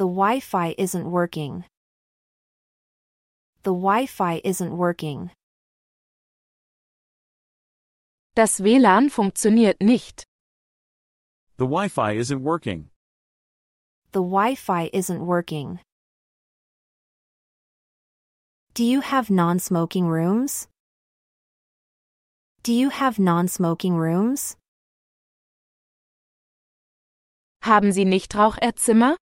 [0.00, 1.66] The Wi-Fi isn't working.
[3.64, 5.30] The Wi-Fi isn't working.
[8.34, 10.24] Das WLAN funktioniert nicht.
[11.58, 12.88] The Wi-Fi isn't working.
[14.12, 15.80] The Wi-Fi isn't working.
[18.72, 20.66] Do you have non-smoking rooms?
[22.62, 24.56] Do you have non-smoking rooms?
[27.64, 29.16] Haben Sie Nichtraucherzimmer?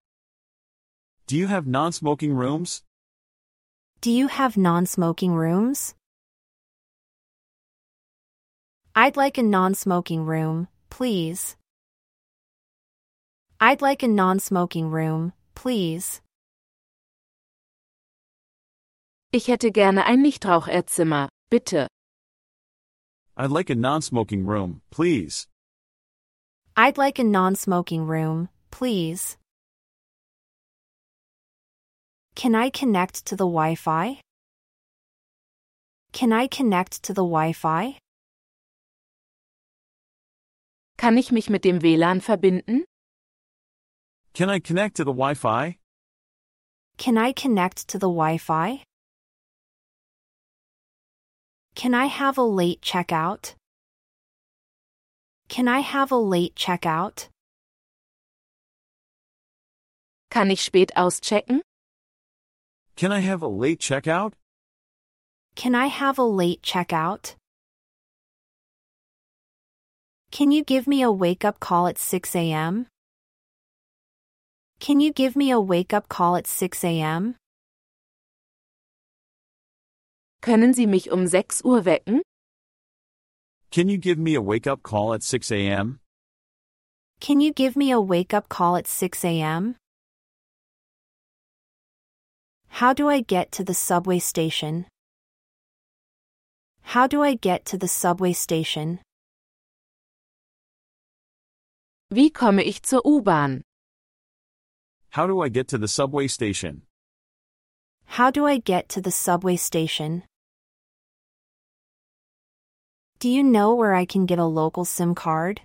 [1.28, 2.82] Do you have non-smoking rooms?
[4.00, 5.94] Do you have non-smoking rooms?
[8.96, 11.54] I'd like a non-smoking room, please.
[13.60, 16.22] I'd like a non-smoking room, please.
[19.30, 21.88] Ich hätte gerne ein Nichtraucherzimmer, bitte.
[23.36, 25.46] I'd like a non-smoking room, please.
[26.74, 29.36] I'd like a non-smoking room, please.
[32.38, 34.20] Can I connect to the Wi-Fi?
[36.12, 37.98] Can I connect to the Wi-Fi?
[40.96, 42.84] Kann ich mich mit dem WLAN verbinden?
[44.34, 45.78] Can I connect to the Wi-Fi?
[46.96, 48.84] Can I connect to the Wi-Fi?
[51.74, 53.56] Can I have a late checkout?
[55.48, 57.30] Can I have a late checkout?
[60.30, 61.62] Kann ich spät auschecken?
[62.98, 64.32] Can I have a late checkout?
[65.54, 67.36] Can I have a late checkout?
[70.32, 72.88] Can you give me a wake up call at 6 a.m.?
[74.80, 77.36] Can you give me a wake up call at 6 a.m.?
[80.42, 82.22] Können Sie mich um 6 Uhr wecken?
[83.70, 86.00] Can you give me a wake-up call at 6 a.m.?
[87.20, 89.76] Can you give me a wake up call at 6 a.m.?
[92.68, 94.86] How do I get to the subway station?
[96.82, 99.00] How do I get to the subway station?
[102.10, 103.62] Wie komme ich zur U-Bahn?
[105.10, 106.82] How do I get to the subway station?
[108.06, 110.22] How do I get to the subway station?
[113.18, 115.60] Do you know where I can get a local SIM card?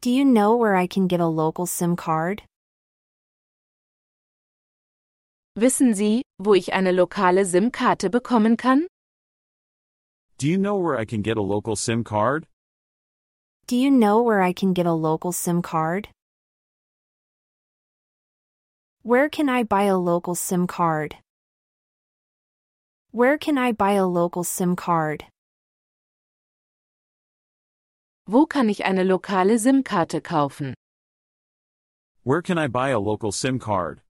[0.00, 2.42] Do you know where I can get a local SIM card?
[5.56, 8.86] Wissen Sie, wo ich eine lokale SIM-Karte bekommen kann?
[10.38, 12.46] Do you know where I can get a local SIM card?
[13.66, 16.08] Do you know where I can get a local SIM card?
[19.02, 21.16] Where can I buy a local SIM card?
[23.10, 25.26] Where can I buy a local SIM card?
[28.26, 30.72] Wo kann ich eine lokale SIM-Karte kaufen?
[32.24, 34.00] Where can I buy a local SIM card?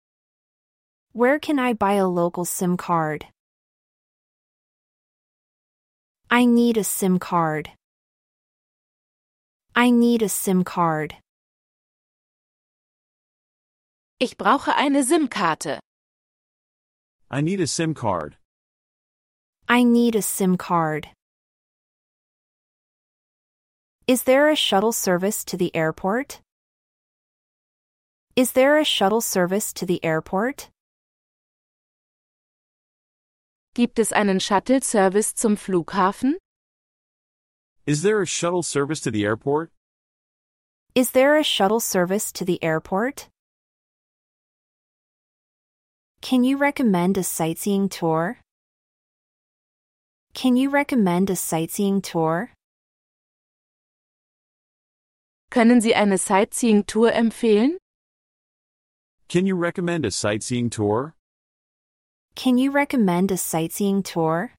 [1.15, 3.27] Where can I buy a local SIM card?
[6.31, 7.71] I need a SIM card.
[9.77, 11.17] I need a SIM card.
[14.19, 15.81] Ich brauche eine SIM-Karte.
[17.31, 18.37] I need a SIM card.
[19.69, 21.09] I need a SIM card.
[24.07, 26.41] Is there a shuttle service to the airport?
[28.35, 30.72] Is there a shuttle service to the airport?
[33.75, 36.35] Gibt es einen Shuttle-Service zum Flughafen?
[37.87, 39.71] Is there a shuttle service to the airport?
[40.95, 43.29] Is there a shuttle service to the airport?
[46.21, 48.39] Can you recommend a sightseeing tour?
[50.35, 52.51] Can you recommend a sightseeing tour?
[55.51, 57.79] Können Sie eine Sightseeing-Tour empfehlen?
[59.29, 61.15] Can you recommend a sightseeing tour?
[62.35, 64.53] Can you recommend a sightseeing tour?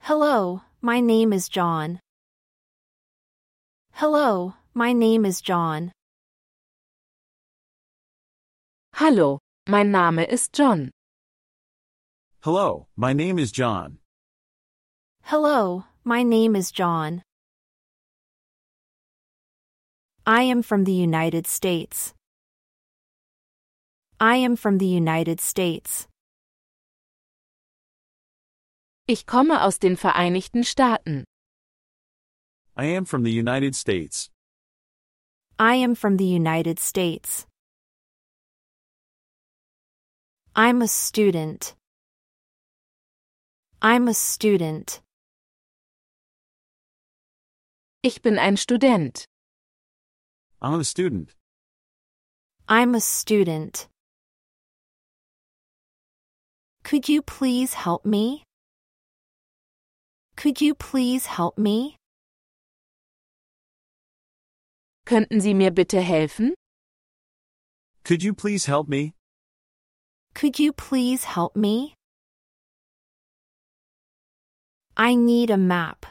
[0.00, 2.00] Hello, my name is John.
[3.92, 5.92] Hello, my name is John.
[8.94, 10.90] Hallo, mein Name ist John.
[12.42, 13.98] Hello, my name is John.
[15.22, 17.22] Hello, my name is John.
[20.26, 22.14] I am from the United States.
[24.22, 26.06] I am from the United States.
[29.08, 31.24] Ich komme aus den Vereinigten Staaten.
[32.76, 34.30] I am from the United States.
[35.58, 37.48] I am from the United States.
[40.54, 41.74] I'm a student.
[43.82, 45.02] I'm a student.
[48.04, 49.26] Ich bin ein Student.
[50.60, 51.34] I'm a student.
[52.68, 53.88] I'm a student.
[56.84, 58.44] Could you please help me?
[60.36, 61.96] Could you please help me?
[65.06, 66.52] Könnten Sie mir bitte helfen?
[68.04, 69.14] Could you please help me?
[70.34, 71.94] Could you please help me?
[74.96, 76.06] I need a map.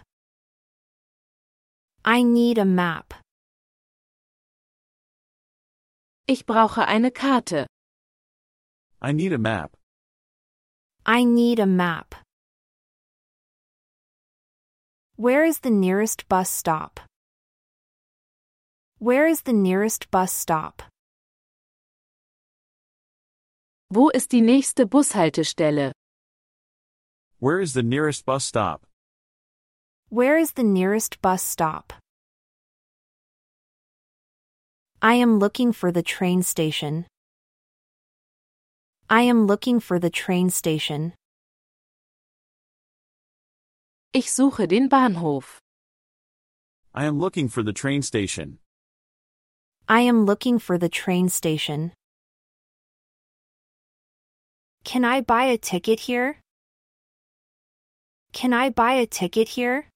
[2.05, 3.13] I need a map.
[6.27, 7.67] Ich brauche eine Karte.
[9.01, 9.75] I need a map.
[11.05, 12.13] I need a map.
[15.15, 16.99] Where is the nearest bus stop?
[18.99, 20.83] Where is the nearest bus stop?
[23.89, 25.91] Wo ist die nächste Bushaltestelle?
[27.39, 28.85] Where is the nearest bus stop?
[30.09, 31.93] Where is the nearest bus stop?
[35.01, 37.07] I am looking for the train station.
[39.11, 41.11] I am looking for the train station.
[44.13, 45.59] Ich suche den Bahnhof.
[46.95, 48.59] I am looking for the train station.
[49.89, 51.91] I am looking for the train station.
[54.85, 56.37] Can I buy a ticket here?
[58.31, 59.89] Can I buy a ticket here?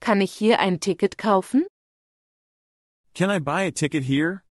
[0.00, 1.64] Kann ich hier ein Ticket kaufen?
[3.12, 4.44] Can I buy a ticket here?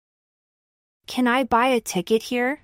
[1.09, 2.61] Can I buy a ticket here?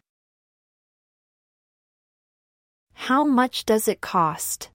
[2.93, 4.69] How much does it cost?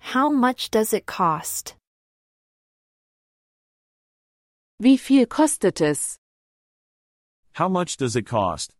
[0.00, 1.76] How much does it cost?
[4.80, 6.18] Wie viel kostet es?
[7.52, 8.74] How much does it cost?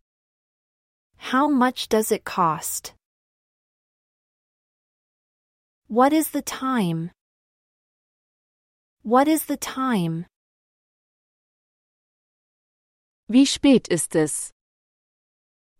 [1.15, 2.93] How much does it cost?
[5.87, 7.11] What is the time?
[9.03, 10.25] What is the time?
[13.31, 14.51] Wie spät ist es?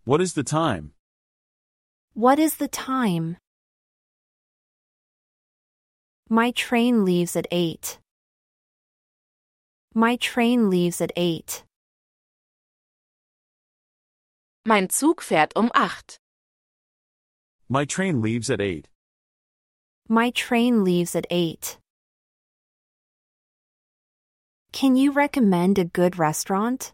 [0.06, 0.92] What is the time?
[2.14, 3.38] What is the time?
[6.30, 7.98] My train leaves at 8.
[9.96, 11.64] My train leaves at 8.
[14.68, 16.20] Mein Zug fährt um acht.
[17.68, 18.88] My train leaves at 8.
[20.08, 21.80] My train leaves at 8.
[24.72, 26.94] Can you recommend a good restaurant?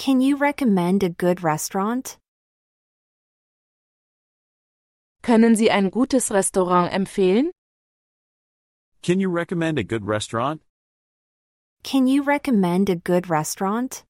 [0.00, 2.16] Can you recommend a good restaurant?
[5.22, 7.50] Können Sie ein gutes Restaurant empfehlen?
[9.02, 10.62] Can you recommend a good restaurant?
[11.82, 14.04] Can you recommend a good restaurant?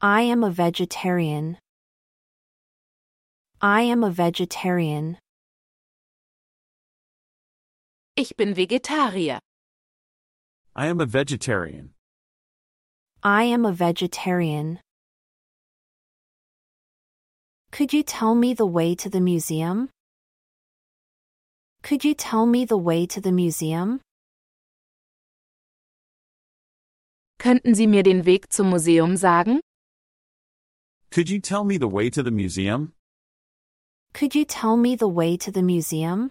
[0.00, 1.58] I am a vegetarian.
[3.60, 5.18] I am a vegetarian.
[8.16, 9.38] Ich bin Vegetarier.
[10.74, 11.90] I am a vegetarian.
[13.26, 14.78] I am a vegetarian.
[17.72, 19.90] Could you tell me the way to the museum?
[21.82, 24.00] Could you tell me the way to the museum?
[27.40, 29.58] Könnten Sie mir den Weg zum Museum sagen?
[31.10, 32.92] Could you tell me the way to the museum?
[34.12, 36.30] Could you tell me the way to the museum?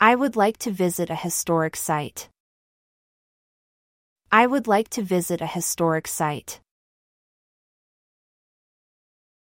[0.00, 2.28] I would like to visit a historic site.
[4.36, 6.60] I would like to visit a historic site.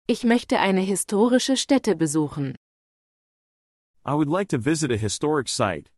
[0.07, 2.55] Ich möchte eine historische Stätte besuchen.
[4.03, 5.91] I would like to visit a historic site.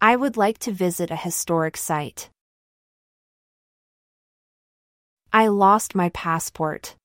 [0.00, 2.30] I would like to visit a historic site.
[5.32, 6.96] I lost my passport.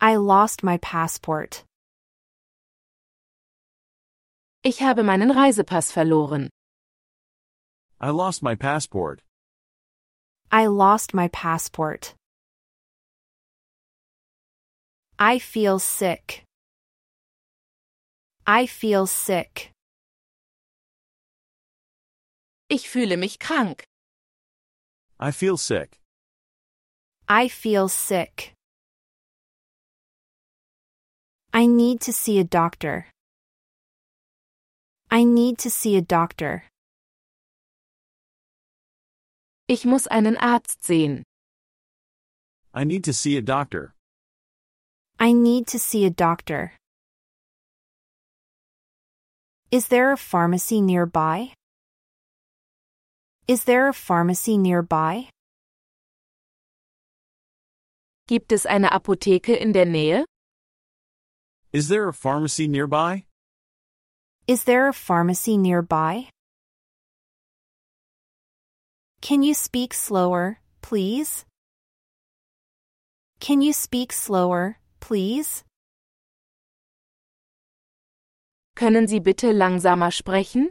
[0.00, 1.66] I lost my passport.
[4.62, 6.48] Ich habe meinen Reisepass verloren.
[8.04, 9.22] I lost my passport.
[10.52, 12.12] I lost my passport.
[15.18, 16.44] I feel sick.
[18.46, 19.70] I feel sick.
[22.68, 23.84] Ich fühle mich krank.
[25.18, 25.98] I feel sick.
[27.26, 28.52] I feel sick.
[31.54, 33.06] I need to see a doctor.
[35.10, 36.64] I need to see a doctor.
[39.66, 41.22] Ich muss einen Arzt sehen.
[42.74, 43.94] I need to see a doctor.
[45.18, 46.72] I need to see a doctor.
[49.70, 51.54] Is there a pharmacy nearby?
[53.48, 55.28] Is there a pharmacy nearby?
[58.28, 60.24] Gibt es eine Apotheke in der Nähe?
[61.72, 63.24] Is there a pharmacy nearby?
[64.46, 66.28] Is there a pharmacy nearby?
[69.24, 71.46] Can you speak slower, please?
[73.40, 75.64] Can you speak slower, please?
[78.76, 80.68] Können Sie bitte langsamer sprechen?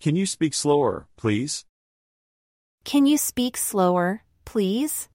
[0.00, 1.66] Can you speak slower, please?
[2.84, 5.10] Can you speak slower, please?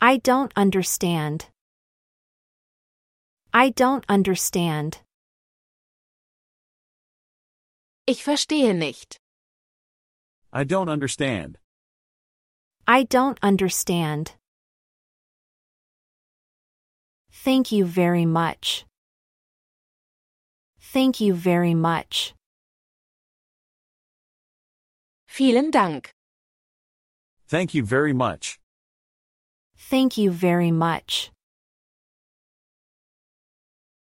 [0.00, 1.46] I don't understand.
[3.54, 4.98] I don't understand.
[8.10, 9.20] Ich verstehe nicht.
[10.52, 11.58] I don't understand.
[12.84, 14.32] I don't understand.
[17.30, 18.84] Thank you very much.
[20.80, 22.34] Thank you very much.
[25.28, 26.10] Vielen Dank.
[27.46, 28.58] Thank you very much.
[29.76, 31.30] Thank you very much.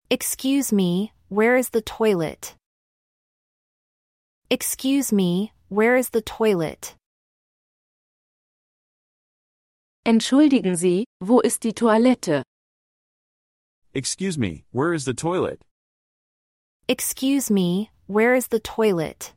[0.10, 2.56] Excuse me, where is the toilet?
[4.52, 6.96] Excuse me, where is the toilet?
[10.06, 12.44] Entschuldigen Sie, wo ist die Toilette?
[13.94, 15.62] Excuse me, where is the toilet?
[16.90, 19.32] Excuse me, where is the toilet?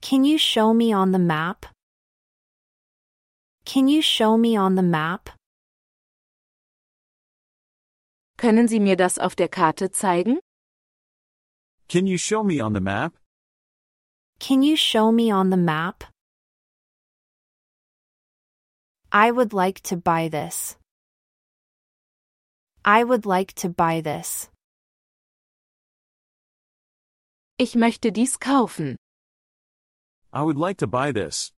[0.00, 1.66] Can you show me on the map?
[3.66, 5.28] Can you show me on the map?
[8.38, 10.38] Können Sie mir das auf der Karte zeigen?
[11.88, 13.14] Can you show me on the map?
[14.38, 16.04] Can you show me on the map?
[19.12, 20.76] I would like to buy this.
[22.84, 24.50] I would like to buy this.
[27.58, 28.96] Ich möchte dies kaufen.
[30.32, 31.52] I would like to buy this.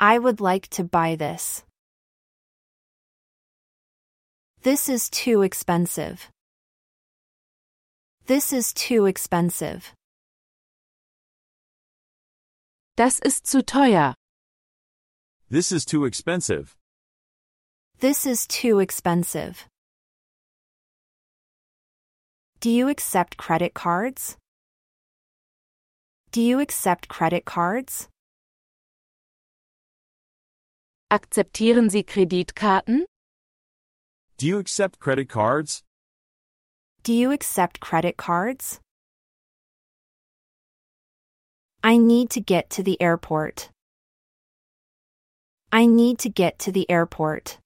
[0.00, 1.64] I would like to buy this.
[4.62, 6.31] This is too expensive.
[8.26, 9.92] This is too expensive.
[12.96, 14.14] Das ist zu teuer.
[15.50, 16.76] This is too expensive.
[17.98, 19.66] This is too expensive.
[22.60, 24.36] Do you accept credit cards?
[26.30, 28.08] Do you accept credit cards?
[31.10, 33.04] Akzeptieren Sie Kreditkarten?
[34.38, 35.82] Do you accept credit cards?
[37.04, 38.78] Do you accept credit cards?
[41.82, 43.70] I need to get to the airport.
[45.72, 47.58] I need to get to the airport.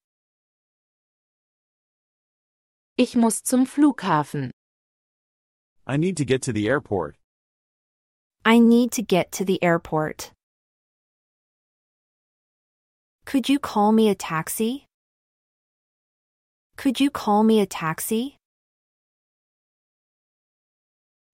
[2.96, 4.52] Ich muss zum Flughafen.
[5.86, 7.16] I need to get to the airport.
[8.42, 10.30] I need to get to the airport.
[13.26, 14.86] Could you call me a taxi?
[16.78, 18.38] Could you call me a taxi?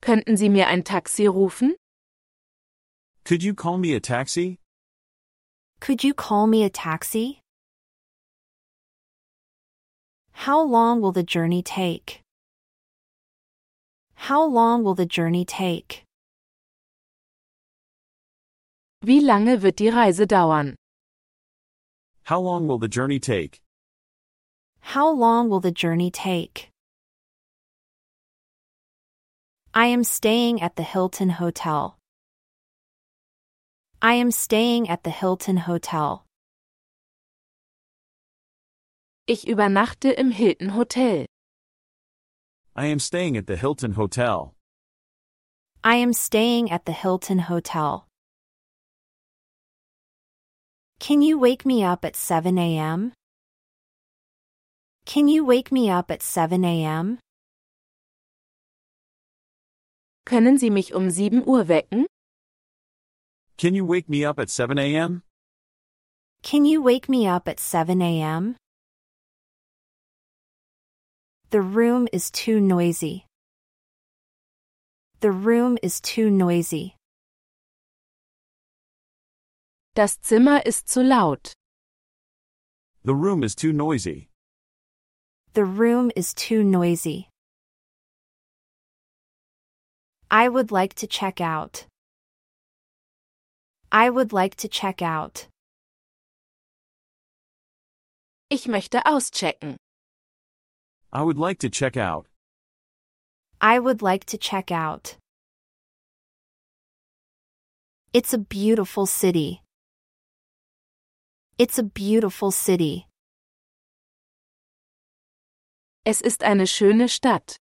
[0.02, 1.76] Könnten Sie mir ein Taxi rufen?
[3.25, 4.59] Could you call me a taxi?
[5.80, 7.40] Could you call me a taxi?
[10.32, 12.21] How long will the journey take?
[14.14, 16.04] How long will the journey take?
[19.02, 20.75] Wie lange wird die Reise dauern?
[22.25, 23.61] How long will the journey take?
[24.80, 26.71] How long will the journey take?
[29.74, 31.96] I am staying at the Hilton Hotel.
[34.02, 36.26] I am staying at the Hilton Hotel.
[39.26, 41.24] Ich übernachte im Hilton Hotel.
[42.76, 44.54] I am staying at the Hilton Hotel.
[45.82, 48.06] I am staying at the Hilton Hotel.
[50.98, 53.14] Can you wake me up at 7 a.m.?
[55.06, 57.20] Can you wake me up at 7 a.m.?
[60.24, 62.06] Können Sie mich um 7 Uhr wecken?
[63.58, 65.22] Can you wake me up at 7 a.m.?
[66.42, 68.56] Can you wake me up at 7 a.m.?
[71.50, 73.26] The room is too noisy.
[75.20, 76.96] The room is too noisy.
[79.94, 81.52] Das Zimmer ist zu laut.
[83.04, 84.28] The room is too noisy.
[85.54, 87.28] The room is too noisy.
[90.34, 91.84] I would like to check out.
[93.92, 95.46] I would like to check out.
[98.48, 99.76] Ich möchte auschecken.
[101.12, 102.26] I would like to check out.
[103.60, 105.18] I would like to check out.
[108.14, 109.60] It's a beautiful city.
[111.58, 113.06] It's a beautiful city.
[116.06, 117.62] Es ist eine schöne Stadt.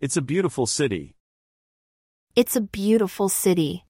[0.00, 1.14] It's a beautiful city.
[2.36, 3.84] It's a beautiful city.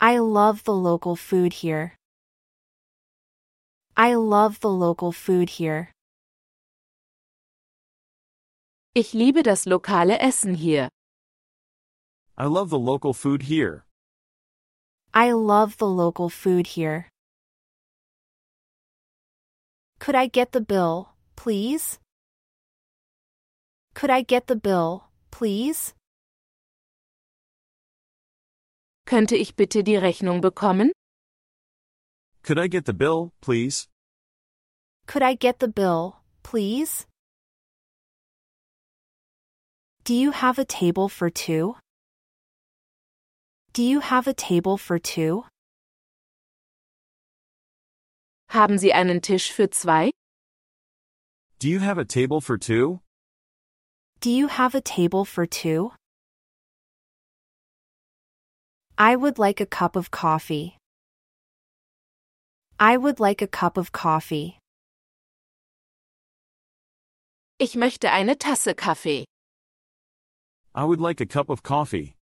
[0.00, 1.94] I love the local food here.
[3.96, 5.92] I love the local food here.
[8.94, 10.88] Ich liebe das lokale Essen hier.
[12.36, 13.84] I love the local food here.
[15.14, 17.08] I love the local food here.
[19.98, 21.98] Could I get the bill, please?
[23.96, 25.94] Could I get the bill, please?
[29.06, 30.92] Könnte ich bitte die Rechnung bekommen?
[32.42, 33.88] Could I get the bill, please?
[35.06, 37.06] Could I get the bill, please?
[40.04, 41.76] Do you have a table for two?
[43.72, 45.46] Do you have a table for two?
[48.50, 50.10] Haben Sie einen Tisch für zwei?
[51.58, 53.00] Do you have a table for two?
[54.20, 55.92] Do you have a table for two?
[58.98, 60.78] I would like a cup of coffee.
[62.80, 64.58] I would like a cup of coffee.
[67.58, 69.24] Ich möchte eine Tasse Kaffee.
[70.74, 72.14] I would like a cup of coffee.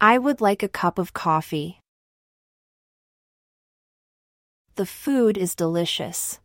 [0.00, 1.80] I would like a cup of coffee.
[4.74, 6.40] The food is delicious.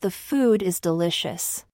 [0.00, 1.64] The food is delicious.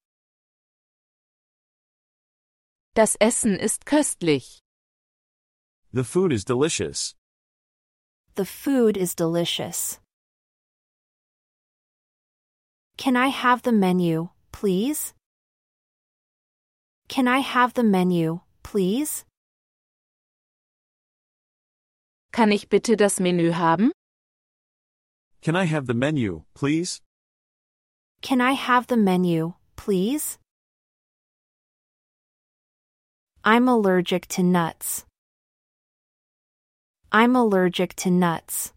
[2.95, 4.61] Das Essen ist köstlich.
[5.92, 7.14] The food is delicious.
[8.37, 10.00] The food is delicious.
[12.97, 15.14] Can I have the menu, please?
[17.09, 19.25] Can I have the menu, please?
[22.33, 23.90] Kann ich bitte das Menü haben?
[25.40, 27.00] Can I have the menu, please?
[28.21, 30.38] Can I have the menu, please?
[33.44, 35.07] I'm allergic to nuts.
[37.11, 38.72] I'm allergic to nuts.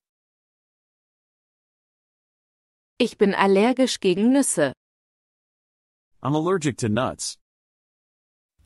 [2.99, 4.71] Ich bin allergisch gegen Nüsse.
[6.21, 7.37] I'm allergic to nuts.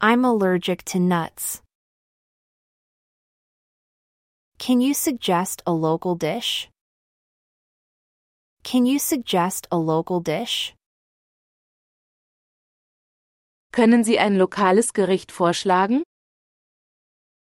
[0.02, 1.62] I'm allergic to nuts.
[4.60, 6.70] Can you suggest a local dish?
[8.64, 10.75] Can you suggest a local dish?
[13.76, 16.04] Können Sie ein lokales Gericht vorschlagen?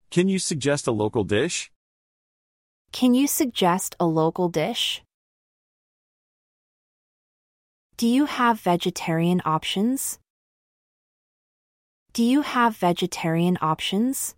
[0.10, 1.70] Can you suggest a local dish?
[2.92, 5.04] Can you suggest a local dish?
[7.98, 10.18] Do you have vegetarian options?
[12.14, 14.36] Do you have vegetarian options?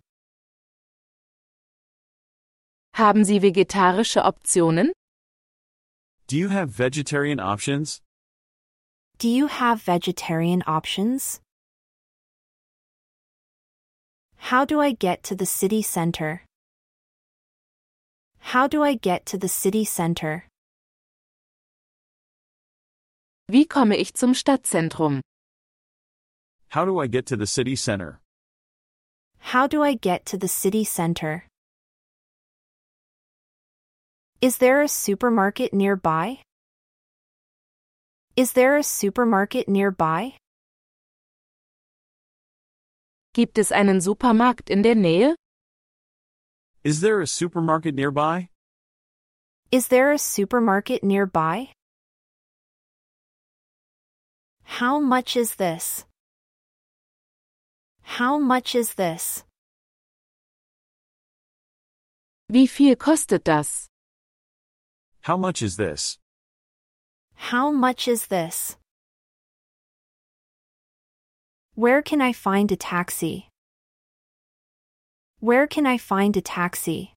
[2.92, 4.92] Haben Sie vegetarische Optionen?
[6.26, 8.02] Do you have vegetarian options?
[9.16, 11.40] Do you have vegetarian options?
[14.38, 16.42] How do I get to the city center?
[18.38, 20.44] How do I get to the city center?
[23.48, 25.20] Wie komme ich zum Stadtzentrum?
[26.70, 28.20] How do I get to the city center?
[29.38, 31.44] How do I get to the city center?
[34.40, 36.40] Is there a supermarket nearby?
[38.36, 40.34] Is there a supermarket nearby?
[43.36, 45.34] Gibt es einen Supermarkt in der Nähe?
[46.82, 48.48] Is there a supermarket nearby?
[49.70, 51.70] Is there a supermarket nearby?
[54.64, 56.06] How much is this?
[58.00, 59.44] How much is this?
[62.48, 63.86] Wie viel kostet das?
[65.24, 66.16] How much is this?
[67.34, 68.78] How much is this?
[71.76, 73.50] Where can I find a taxi?
[75.40, 77.12] Where can I find a taxi?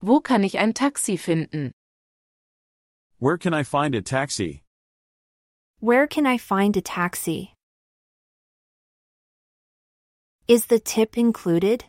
[0.00, 1.72] Wo kann ich ein Taxi finden?
[3.18, 4.62] Where can I find a taxi?
[5.80, 7.52] Where can I find a taxi?
[10.46, 11.84] Is the tip included?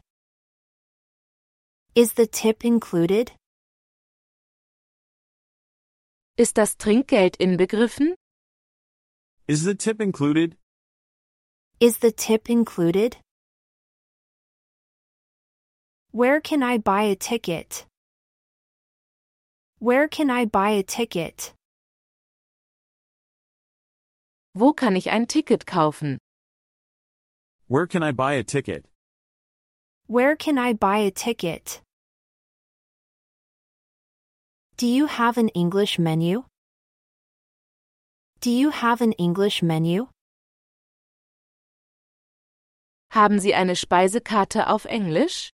[1.93, 3.31] Is the tip included?
[6.35, 8.15] Ist das Trinkgeld inbegriffen?
[9.47, 10.57] Is the tip included?
[11.79, 13.15] Is the tip included?
[16.11, 17.85] Where can I buy a ticket?
[19.79, 21.53] Where can I buy a ticket?
[24.53, 26.17] Wo kann ich ein Ticket kaufen?
[27.67, 28.83] Where can I buy a ticket?
[30.07, 31.79] Where can I buy a ticket?
[34.75, 36.43] Do you have an English menu?
[38.39, 40.09] Do you have an English menu?
[43.11, 45.49] Haben Sie eine Speisekarte auf Englisch?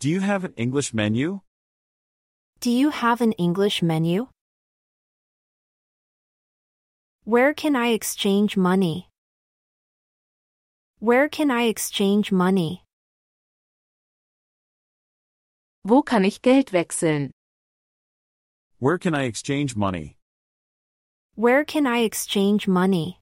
[0.00, 1.40] Do you have an English menu?
[2.60, 4.26] Do you have an English menu?
[7.24, 9.08] Where can I exchange money?
[10.98, 12.82] Where can I exchange money?
[15.84, 17.30] Wo kann ich Geld wechseln?
[18.80, 20.17] Where can I exchange money?
[21.38, 23.20] Where can I exchange money?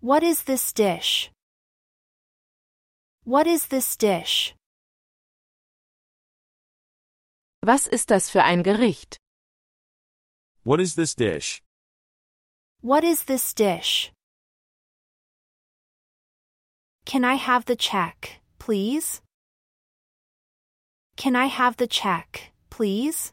[0.00, 1.30] What is this dish?
[3.22, 4.56] What is this dish?
[7.62, 9.18] Was ist das für ein Gericht?
[10.64, 11.62] What is this dish?
[12.80, 14.10] What is this dish?
[17.04, 19.22] Can I have the check, please?
[21.16, 23.32] Can I have the check, please?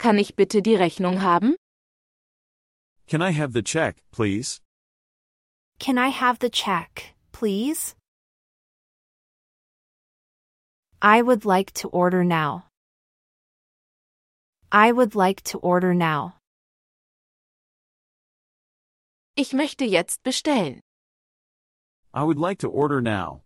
[0.00, 1.56] Kann ich bitte die Rechnung haben?
[3.06, 4.62] Can I have the check, please?
[5.78, 7.94] Can I have the check, please?
[11.02, 12.64] I would like to order now.
[14.72, 16.38] I would like to order now.
[19.36, 20.80] Ich möchte jetzt bestellen.
[22.14, 23.42] I would like to order now.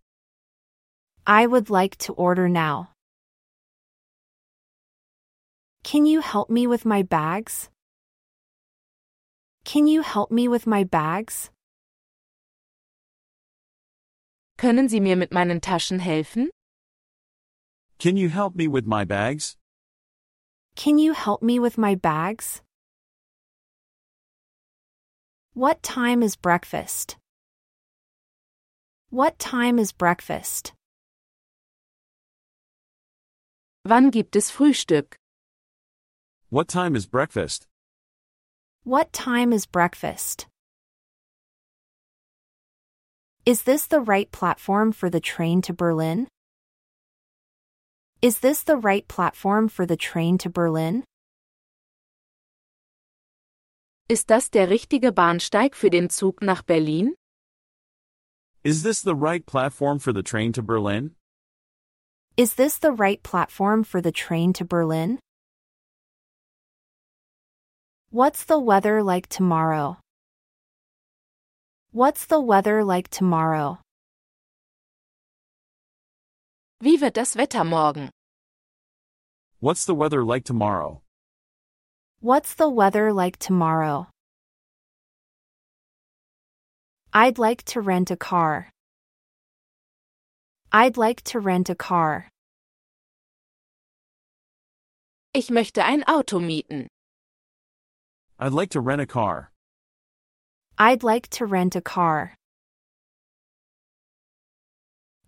[1.26, 2.93] I would like to order now.
[5.84, 7.68] Can you help me with my bags?
[9.64, 11.50] Can you help me with my bags?
[14.56, 16.48] Können Sie mir mit meinen Taschen helfen?
[17.98, 19.56] Can you help me with my bags?
[20.74, 22.62] Can you help me with my bags?
[25.52, 27.18] What time is breakfast?
[29.10, 30.72] What time is breakfast?
[33.86, 35.18] Wann gibt es Frühstück?
[36.54, 37.66] What time is breakfast?
[38.84, 40.46] What time is breakfast?
[43.44, 46.28] Is this the right platform for the train to Berlin?
[48.22, 51.02] Is this the right platform for the train to Berlin?
[54.08, 57.16] Ist das der richtige Bahnsteig für den Zug nach Berlin?
[58.62, 61.16] Is this the right platform for the train to Berlin?
[62.36, 65.18] Is this the right platform for the train to Berlin?
[68.14, 69.98] What's the weather like tomorrow?
[71.90, 73.80] What's the weather like tomorrow?
[76.80, 78.10] Wie wird das Wetter morgen?
[79.58, 81.02] What's the weather like tomorrow?
[82.20, 84.06] What's the weather like tomorrow?
[87.12, 88.70] I'd like to rent a car.
[90.70, 92.28] I'd like to rent a car.
[95.34, 96.86] Ich möchte ein Auto mieten.
[98.44, 99.50] I'd like to rent a car.
[100.76, 102.34] I'd like to rent a car.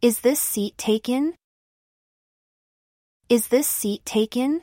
[0.02, 1.34] Is this seat taken?
[3.30, 4.60] Is this seat taken?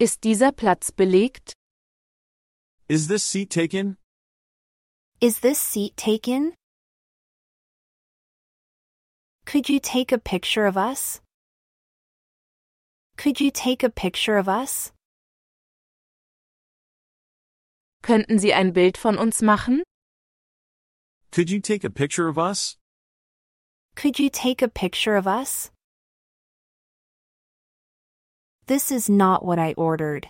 [0.00, 1.52] Ist dieser Platz belegt?
[2.88, 3.96] Is this seat taken?
[5.20, 6.54] Is this seat taken?
[9.46, 11.20] Could you take a picture of us?
[13.16, 14.90] Could you take a picture of us?
[18.04, 19.82] Könnten Sie ein Bild von uns machen?
[21.32, 22.76] Could you take a picture of us?
[23.96, 25.70] Could you take a picture of us?
[28.66, 30.28] This is not what I ordered.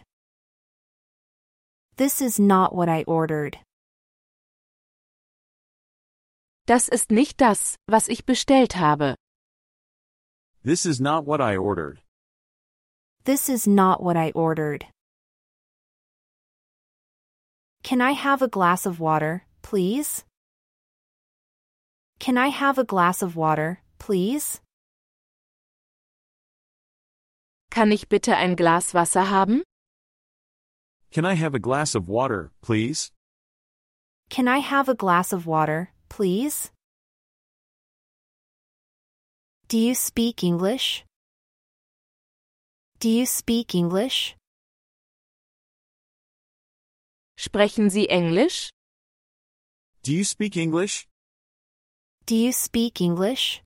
[1.97, 3.59] This is not what I ordered.
[6.67, 9.17] Das ist nicht das, was ich bestellt habe.
[10.63, 11.99] This is not what I ordered.
[13.25, 14.87] This is not what I ordered.
[17.85, 20.25] Can I have a glass of water, please?
[22.18, 24.62] Can I have a glass of water, please?
[27.70, 29.64] Kann ich bitte ein Glas Wasser haben?
[31.12, 33.12] Can I have a glass of water, please?
[34.31, 36.70] Can I have a glass of water, please?
[39.68, 41.05] Do you speak English?
[42.99, 44.37] Do you speak English?
[47.37, 48.70] Sprechen Sie Englisch?
[50.03, 51.07] Do you speak English?
[52.27, 53.62] Do you speak English?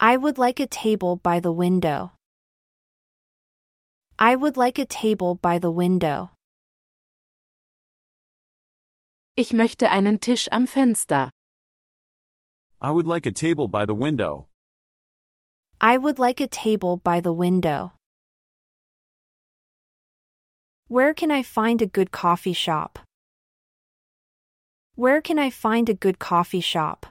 [0.00, 2.12] I would like a table by the window.
[4.18, 6.30] I would like a table by the window.
[9.36, 11.30] Ich möchte einen Tisch am Fenster.
[12.80, 14.48] I would like a table by the window.
[15.80, 17.92] I would like a table by the window.
[20.90, 22.98] Where can I find a good coffee shop?
[24.94, 27.04] Where can I find a good coffee shop?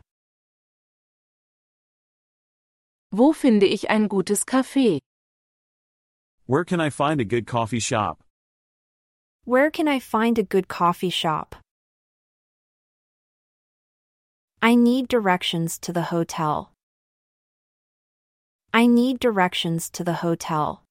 [3.12, 4.98] Wo finde ich ein gutes Café?
[6.48, 8.24] Where can I find a good coffee shop?
[9.46, 11.56] Where can I find a good coffee shop?
[14.60, 16.72] I need directions to the hotel.
[18.74, 20.87] I need directions to the hotel.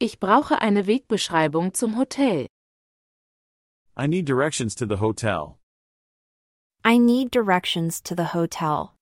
[0.00, 2.46] Ich brauche eine Wegbeschreibung zum Hotel.
[3.96, 5.58] I need directions to the hotel.
[6.84, 8.94] I need directions to the hotel.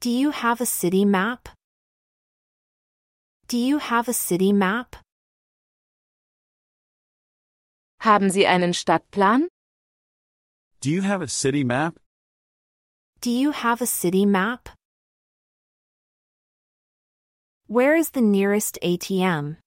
[0.00, 1.50] Do you have a city map?
[3.46, 4.96] Do you have a city map?
[8.00, 9.48] Haben Sie einen Stadtplan?
[10.80, 11.98] Do you have a city map?
[13.20, 14.70] Do you have a city map?
[17.70, 19.58] Where is the nearest ATM?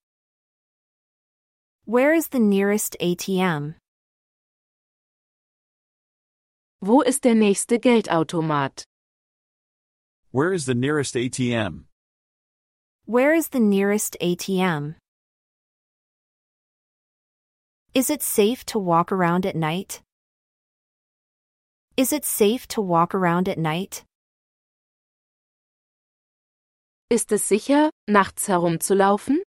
[1.85, 3.75] Where is the nearest ATM?
[6.81, 8.85] Wo ist der nächste Geldautomat?
[10.31, 11.83] Where is the nearest ATM?
[13.05, 14.95] Where is the nearest ATM?
[17.93, 20.01] Is it safe to walk around at night?
[21.95, 24.03] Is it safe to walk around at night?
[27.11, 29.43] Ist es sicher, nachts herumzulaufen?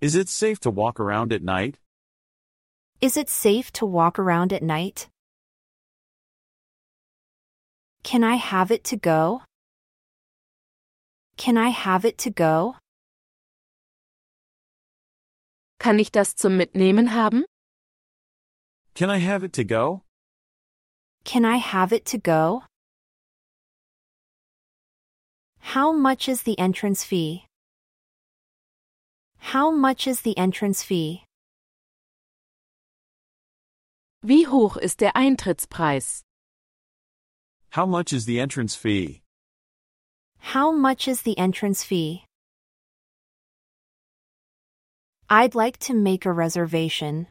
[0.00, 1.78] Is it safe to walk around at night?
[3.00, 5.08] Is it safe to walk around at night?
[8.02, 9.42] Can I have it to go?
[11.36, 12.74] Can I have it to go?
[15.78, 17.44] Kann ich das zum Mitnehmen haben?
[18.96, 20.02] Can I have it to go?
[21.22, 22.64] Can I have it to go?
[25.72, 27.44] How much is the entrance fee?
[29.36, 31.24] How much is the entrance fee?
[34.22, 36.22] Wie hoch ist der Eintrittspreis?
[37.68, 39.20] How much is the entrance fee?
[40.38, 42.24] How much is the entrance fee?
[45.28, 47.26] I'd like to make a reservation.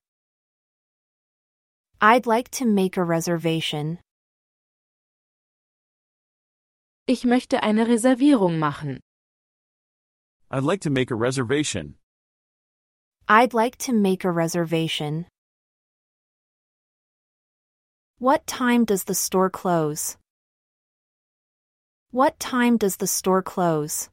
[1.99, 3.97] I'd like to make a reservation.
[7.09, 8.99] Ich möchte eine Reservierung machen.
[10.51, 11.95] I'd like to make a reservation.
[13.29, 15.25] I'd like to make a reservation.
[18.19, 20.17] What time does the store close?
[22.11, 24.09] What time does the store close?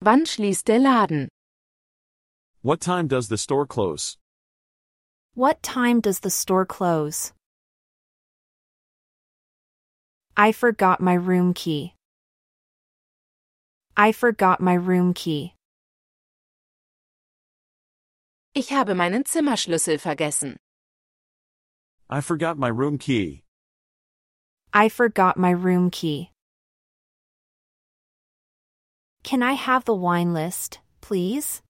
[0.00, 1.28] Wann schließt der Laden?
[2.62, 4.16] What time does the store close?
[5.34, 7.33] What time does the store close?
[10.36, 11.94] I forgot my room key.
[13.96, 15.54] I forgot my room key.
[18.52, 20.56] Ich habe meinen Zimmerschlüssel vergessen.
[22.10, 23.44] I forgot my room key.
[24.72, 26.32] I forgot my room key.
[29.22, 31.62] Can I have the wine list, please?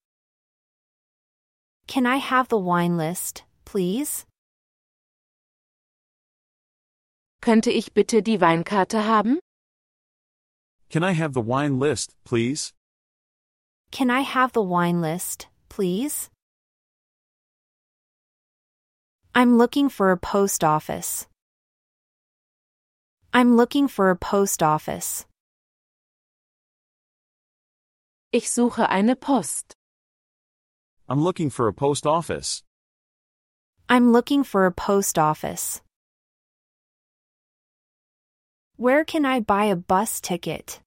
[1.87, 4.25] Can I have the wine list, please?
[7.45, 9.39] Könnte ich bitte die Weinkarte haben?
[10.89, 12.73] Can I have the wine list, please?
[13.91, 16.31] Can I have the wine list, please?
[19.35, 21.27] I'm looking for a post office.
[23.35, 25.27] I'm looking for a post office.
[28.33, 29.75] Ich suche eine Post.
[31.11, 32.63] I'm looking for a post office.
[33.91, 35.84] I'm looking for a post office.
[38.77, 40.81] Where can I buy a bus ticket?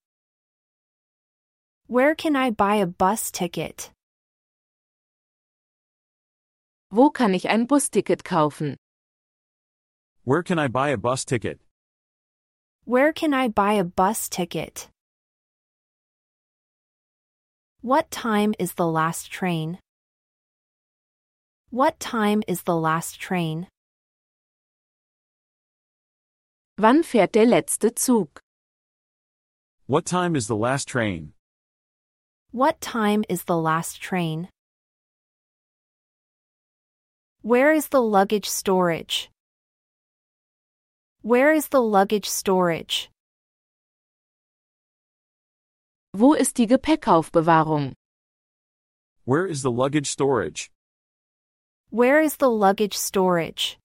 [1.87, 3.91] Where can I buy a bus ticket?
[6.91, 8.75] Wo kann ich ein Busticket kaufen?
[10.25, 11.59] Where can I buy a bus ticket?
[12.83, 14.89] Where can I buy a bus ticket?
[17.81, 19.79] What time is the last train?
[21.69, 23.67] What time is the last train?
[26.79, 28.39] Wann fährt der letzte Zug?
[29.87, 31.33] What time is the last train?
[32.51, 34.49] What time is the last train?
[37.41, 39.31] Where is the luggage storage?
[41.23, 43.09] Where is the luggage storage?
[46.13, 47.93] Wo ist die Gepäckaufbewahrung?
[49.25, 50.69] Where is the luggage storage?
[51.89, 53.79] Where is the luggage storage?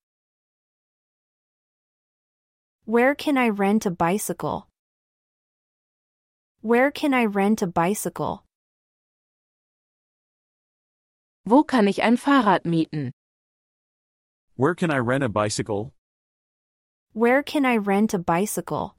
[2.85, 4.67] Where can I rent a bicycle?
[6.63, 8.43] Where can I rent a bicycle?
[11.45, 13.13] Wo kann ich ein Fahrrad mieten?
[14.57, 15.93] Where can I rent a bicycle?
[17.13, 18.97] Where can I rent a bicycle?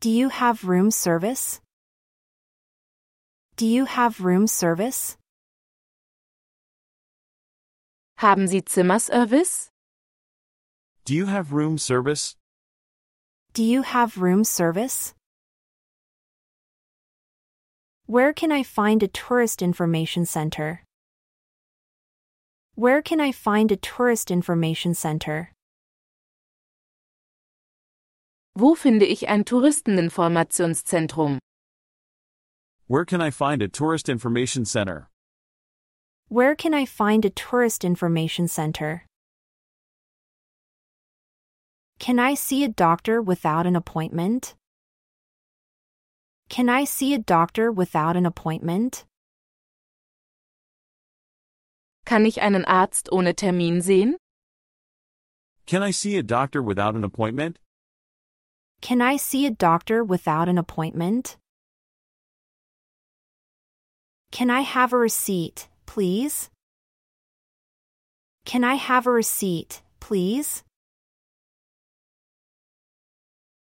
[0.00, 1.60] Do you have room service?
[3.56, 5.16] Do you have room service?
[8.18, 9.71] Haben Sie Zimmerservice?
[11.12, 12.36] Do you have room service?
[13.52, 15.12] Do you have room service?
[18.06, 20.84] Where can I find a tourist information center?
[22.76, 25.52] Where can I find a tourist information center?
[28.56, 31.36] Wo finde ich ein Touristeninformationszentrum?
[32.86, 35.10] Where can I find a tourist information center?
[36.30, 39.04] Where can I find a tourist information center?
[42.02, 44.56] Can I see a doctor without an appointment?
[46.48, 49.04] Can I see a doctor without an appointment?
[52.04, 54.16] Kann ich einen Arzt ohne Termin sehen?
[55.66, 57.60] Can I see a doctor without an appointment?
[58.80, 61.36] Can I see a doctor without an appointment?
[64.32, 66.50] Can I have a receipt, please?
[68.44, 70.64] Can I have a receipt, please?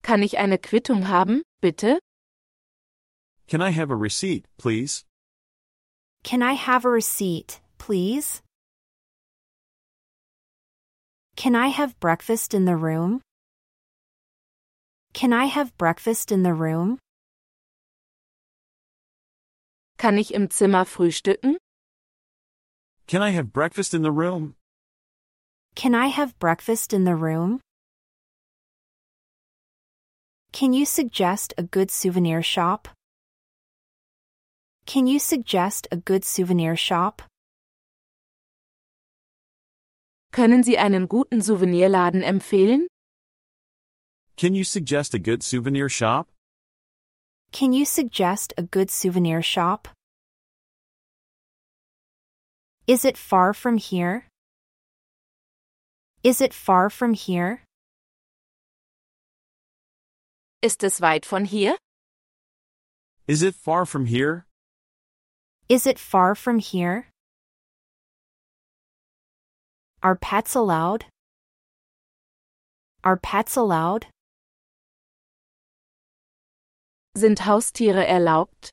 [0.10, 2.00] Kann ich eine Quittung haben, bitte?
[3.48, 5.06] Can I have a receipt, please?
[6.24, 8.42] Can I have a receipt, please?
[11.36, 13.22] Can I have breakfast in the room?
[15.14, 16.98] Can I have breakfast in the room?
[20.00, 21.58] Kann ich im Zimmer frühstücken?
[23.06, 24.56] Can I have breakfast in the room?
[25.76, 27.62] Can I have breakfast in the room?
[30.52, 32.88] Can you suggest a good souvenir shop?
[34.86, 37.22] Can you suggest a good souvenir shop?
[40.34, 42.88] Können Sie einen guten Souvenirladen empfehlen?
[44.38, 46.28] Can you suggest a good souvenir shop?
[47.52, 49.88] Can you suggest a good souvenir shop?
[52.88, 54.26] Is it far from here?
[56.24, 57.62] Is it far from here?
[60.62, 61.78] Ist es weit von hier?
[63.28, 64.46] Is it far from here?
[65.70, 67.08] Is it far from here?
[70.04, 71.06] Are pets allowed?
[73.06, 74.08] Are pets allowed?
[77.16, 78.72] Sind Haustiere erlaubt?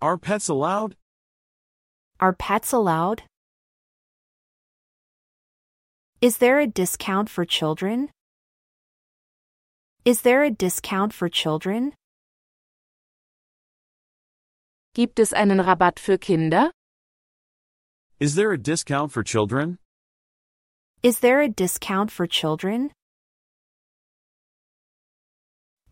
[0.00, 0.94] Are pets allowed?
[2.20, 3.24] Are pets allowed?
[6.20, 8.10] Is there a discount for children?
[10.04, 11.94] Is there a discount for children?
[14.94, 16.70] Gibt es einen Rabatt für Kinder?
[18.20, 19.78] Is there a discount for children?
[21.02, 22.90] Is there a discount for children?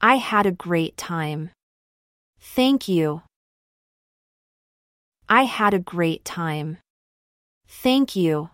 [0.03, 1.49] I had a great time.
[2.39, 3.23] Thank you.
[5.27, 6.77] I had a great time.
[7.67, 8.51] Thank you.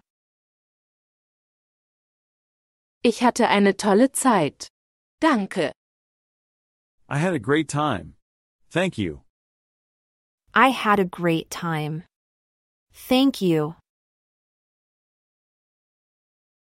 [3.03, 4.69] Ich hatte eine tolle Zeit.
[5.21, 5.73] Danke.
[7.09, 8.15] I had a great time.
[8.71, 9.23] Thank you.
[10.55, 12.05] I had a great time.
[12.93, 13.75] Thank you.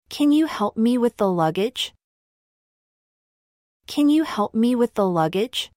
[0.08, 1.92] Can you help me with the luggage?
[3.86, 5.70] Can you help me with the luggage?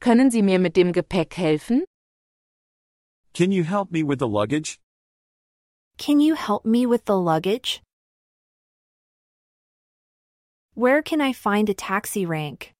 [0.00, 1.84] Können Sie mir mit dem Gepäck helfen?
[3.32, 4.78] Can you help me with the luggage?
[5.96, 7.80] Can you help me with the luggage?
[10.80, 12.72] Where can I find a taxi rank?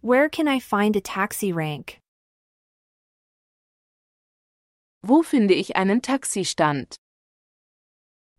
[0.00, 2.00] Where can I find a taxi rank?
[5.04, 6.96] Wo finde ich einen Taxistand?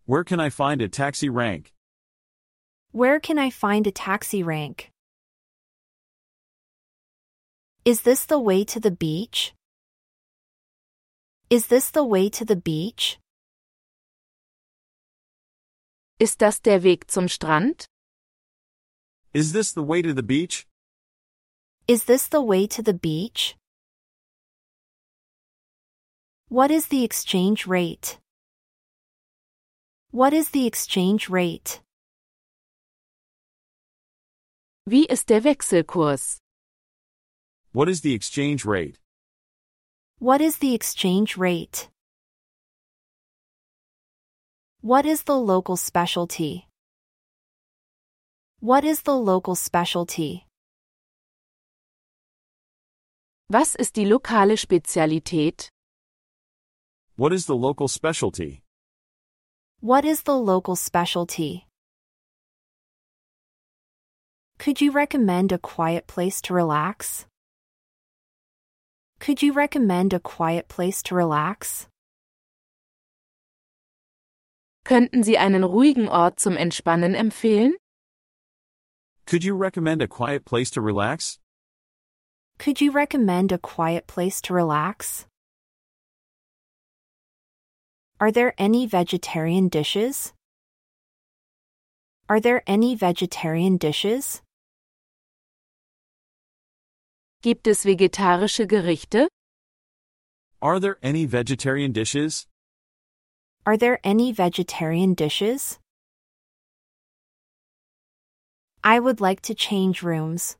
[0.05, 1.71] Where can I find a taxi rank?
[2.91, 4.91] Where can I find a taxi rank?
[7.85, 9.53] Is this the way to the beach?
[11.49, 13.19] Is this the way to the beach?
[16.21, 17.87] Ist das der Weg zum Strand?
[19.33, 20.67] Is this the way to the beach?
[21.87, 23.55] Is this the way to the beach?
[26.49, 28.19] What is the exchange rate?
[30.11, 31.81] What is the exchange rate?
[34.85, 36.39] Wie ist der Wechselkurs?
[37.71, 38.99] What is the exchange rate?
[40.19, 41.87] What is the exchange rate?
[44.81, 46.65] What is the local specialty?
[48.61, 50.45] What is the local specialty?
[53.49, 55.67] Was ist die lokale Spezialität?
[57.17, 58.61] What is the local specialty?
[59.81, 61.67] What is the local specialty?
[64.59, 67.25] Could you recommend a quiet place to relax?
[69.19, 71.89] Could you recommend a quiet place to relax?
[74.89, 77.75] Könnten Sie einen ruhigen Ort zum Entspannen empfehlen?
[79.27, 81.37] Could you recommend a quiet place to relax?
[82.57, 85.27] Could you recommend a quiet place to relax?
[88.19, 90.33] Are there any vegetarian dishes?
[92.27, 94.41] Are there any vegetarian dishes?
[97.43, 99.27] Gibt es vegetarische Gerichte?
[100.63, 102.48] Are there any vegetarian dishes?
[103.65, 105.79] Are there any vegetarian dishes?
[108.83, 110.57] I would like to change rooms.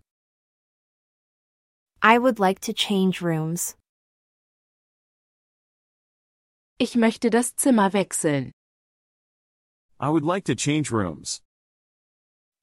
[2.02, 3.76] I would like to change rooms.
[6.78, 8.52] Ich möchte das Zimmer wechseln.
[10.00, 11.42] I would like to change rooms.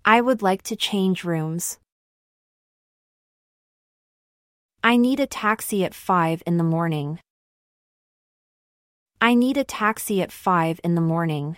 [0.05, 1.79] I would like to change rooms.
[4.83, 7.19] I need a taxi at 5 in the morning.
[9.21, 11.57] I need a taxi at 5 in the morning.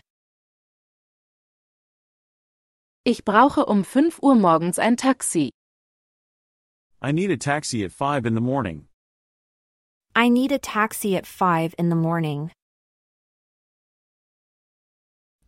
[3.05, 5.51] Ich brauche um 5 Uhr morgens ein Taxi.
[7.03, 8.87] I need a taxi at 5 in the morning.
[10.15, 12.53] I need a taxi at 5 in the morning.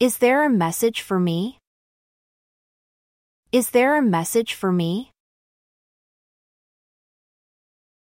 [0.01, 1.59] Is there a message for me?
[3.53, 5.11] Is there a message for me?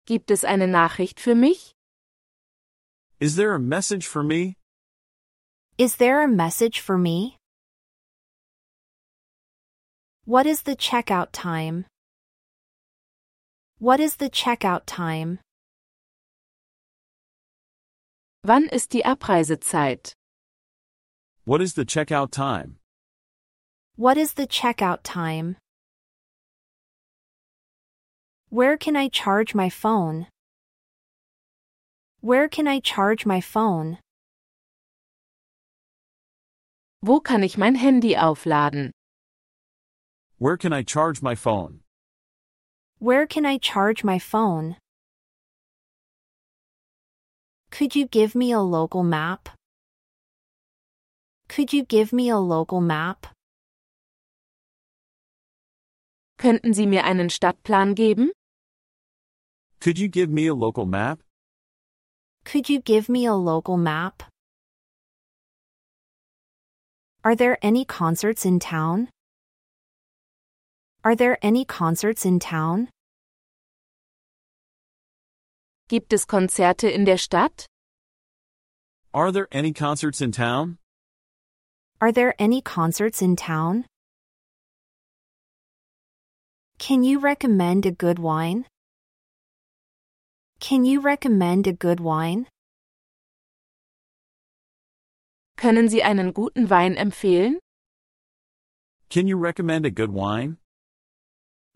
[0.06, 1.73] Gibt es eine Nachricht für mich?
[3.24, 4.58] Is there a message for me?
[5.78, 7.38] Is there a message for me?
[10.26, 11.86] What is the checkout time?
[13.80, 15.40] What is the checkout time?
[18.44, 20.12] Wann ist die Abreisezeit?
[21.46, 22.76] What is the checkout time?
[23.96, 25.56] What is the checkout time?
[28.50, 30.28] Where can I charge my phone?
[32.24, 33.98] Where can I charge my phone?
[37.02, 38.92] Wo kann ich mein Handy aufladen?
[40.40, 41.82] Where can I charge my phone?
[43.00, 44.78] Where can I charge my phone?
[47.72, 49.50] Could you give me a local map?
[51.50, 53.28] Could you give me a local map?
[56.40, 58.32] Könnten Sie mir einen Stadtplan geben?
[59.82, 61.20] Could you give me a local map?
[62.46, 64.24] Could you give me a local map?
[67.24, 69.10] Are there any concerts in town?
[71.04, 72.90] Are there any concerts in town?
[75.88, 77.66] Gibt es Konzerte in der Stadt?
[79.14, 80.78] Are there any concerts in town?
[82.02, 83.86] Are there any concerts in town?
[86.78, 88.66] Can you recommend a good wine?
[90.64, 92.48] Can you recommend a good wine?
[95.58, 97.60] Können Sie einen guten Wein empfehlen?
[99.10, 100.56] Can you recommend a good wine?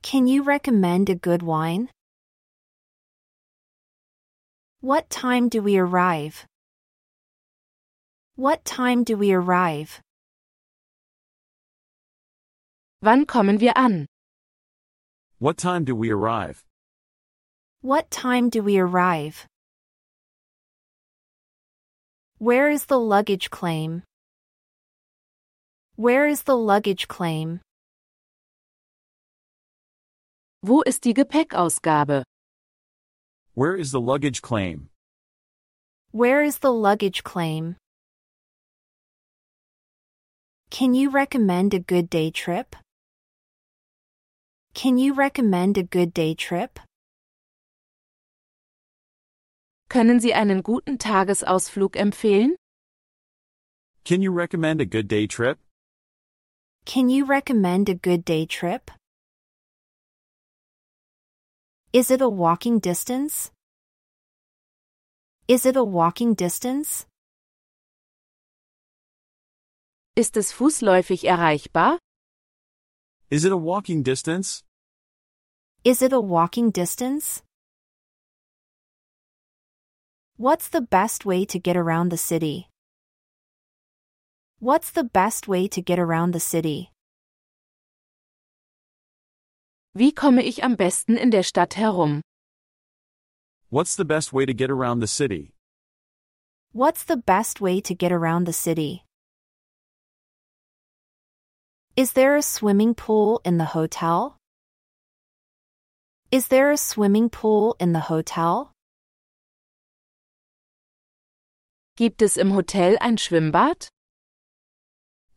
[0.04, 1.90] Can you recommend a good wine?
[4.80, 6.46] What time do we arrive?
[8.38, 10.00] What time do we arrive?
[13.02, 14.06] Wann kommen wir an?
[15.40, 16.64] What time do we arrive?
[17.82, 19.46] What time do we arrive?
[22.40, 24.02] Where is the luggage claim?
[25.96, 27.62] Where is the luggage claim?
[30.64, 32.24] Wo ist die Gepäckausgabe?
[33.54, 34.90] Where is the luggage claim?
[36.12, 37.76] Where is the luggage claim?
[40.72, 42.76] Can you recommend a good day trip?
[44.74, 46.80] Can you recommend a good day trip?
[49.90, 52.56] Können Sie einen guten Tagesausflug empfehlen?
[54.04, 55.60] Can you recommend a good day trip?
[56.86, 58.92] Can you recommend a good day trip?
[61.94, 63.52] Is it a walking distance?
[65.48, 67.08] Is it a walking distance?
[70.16, 71.98] Ist es fußläufig erreichbar?
[73.30, 74.64] Is it a walking distance?
[75.84, 77.44] Is it a walking distance?
[80.40, 82.70] What's the best way to get around the city?
[84.60, 86.92] What's the best way to get around the city?
[89.96, 92.22] Wie komme ich am besten in der Stadt herum?
[93.72, 95.54] What's the best way to get around the city?
[96.72, 99.06] What's the best way to get around the city?
[101.96, 104.38] Is there a swimming pool in the hotel?
[106.30, 108.77] Is there a swimming pool in the hotel?
[111.98, 113.90] Gibt es im Hotel ein Schwimmbad?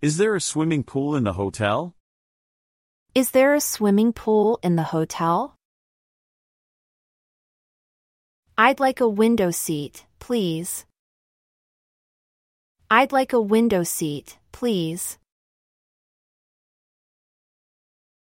[0.02, 1.94] Is there a swimming pool in the hotel?
[3.14, 5.54] Is there a swimming pool in the hotel?
[8.58, 10.84] I'd like a window seat, please.
[12.90, 15.16] I'd like a window seat, please.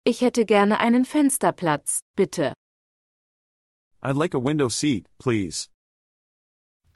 [0.06, 2.54] Ich hätte gerne einen Fensterplatz, bitte.
[4.04, 5.70] I'd like a window seat, please.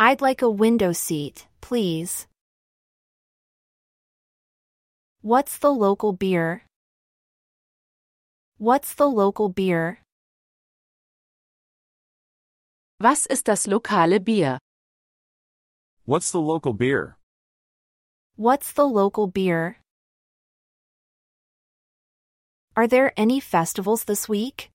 [0.02, 2.26] I'd like a window seat, please.
[5.22, 6.66] What's the local beer?
[8.58, 10.00] What's the local beer?
[13.00, 14.58] Was ist das lokale Bier?
[16.06, 17.18] What's the local beer?
[18.38, 19.78] What's the local beer?
[22.76, 24.72] Are there any festivals this week?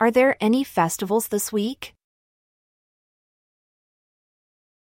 [0.00, 1.95] Are there any festivals this week?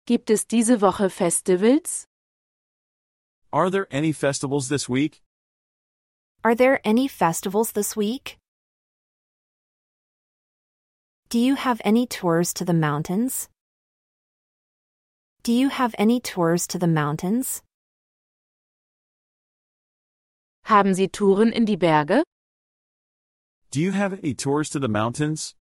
[0.09, 2.06] Gibt es diese Woche Festivals?
[3.52, 5.20] Are there any festivals this week?
[6.42, 8.38] Are there any festivals this week?
[11.28, 13.50] Do you have any tours to the mountains?
[15.42, 17.61] Do you have any tours to the mountains?
[20.64, 22.22] Haben Sie Touren in die Berge?
[23.70, 25.54] Do you have any tours to the mountains?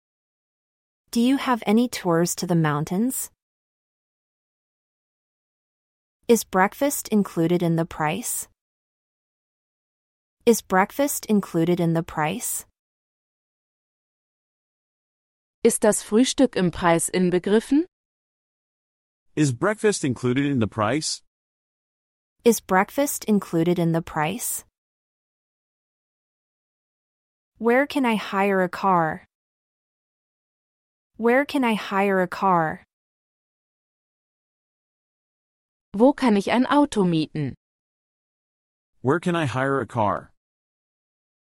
[1.09, 3.31] Do you have any tours to the mountains?
[6.27, 8.47] Is breakfast included in the price?
[10.43, 12.65] Is breakfast included in the price?
[15.63, 17.85] Ist das Frühstück im Preis inbegriffen?
[19.35, 21.21] Is breakfast included in the price?
[22.43, 24.65] Is breakfast included in the price?
[27.59, 29.27] Where can I hire a car?
[31.17, 32.83] Where can I hire a car?
[35.97, 37.55] Wo kann ich ein Auto mieten?
[39.01, 40.33] Where can I hire a car?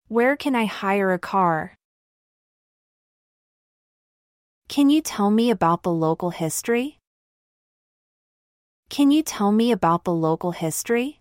[0.10, 1.74] Where can I hire a car?
[4.70, 7.00] Can you tell me about the local history?
[8.90, 11.20] Can you tell me about the local history?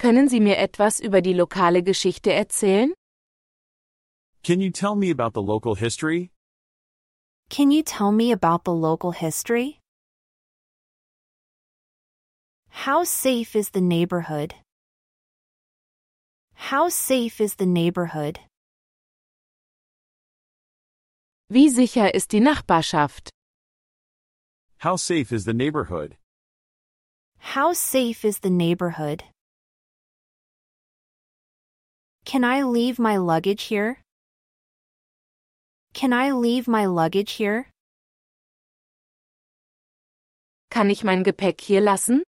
[0.00, 2.92] Können Sie mir etwas über die lokale Geschichte erzählen?
[4.42, 6.32] Can you tell me about the local history?
[7.50, 9.78] Can you tell me about the local history?
[12.74, 14.54] How safe is the neighborhood?
[16.54, 18.40] How safe is the neighborhood?
[21.48, 23.30] Wie sicher ist die Nachbarschaft?
[24.78, 26.16] How safe is the neighborhood?
[27.38, 29.22] How safe is the neighborhood?
[32.26, 34.00] Can I leave my luggage here?
[35.94, 37.68] Can I leave my luggage here?
[40.70, 42.24] Kann ich mein Gepäck hier lassen?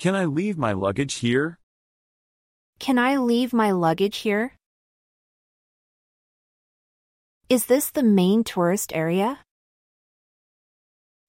[0.00, 1.58] Can I leave my luggage here?
[2.78, 4.54] Can I leave my luggage here?
[7.50, 9.40] Is this the main tourist area?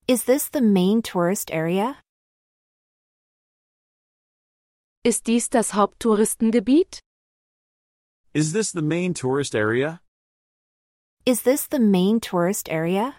[0.08, 1.98] Is this the main tourist area?
[5.04, 7.00] Ist dies das Haupttouristengebiet?
[8.32, 10.00] Is this the main tourist area?
[11.26, 13.16] Is this the main tourist area?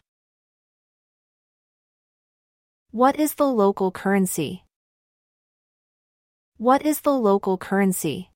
[2.89, 4.64] What is the local currency?
[6.58, 8.30] What is the local currency?